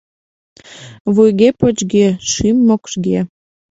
Вуйге-почге, 1.13 2.07
шӱм-мокшге. 2.31 3.19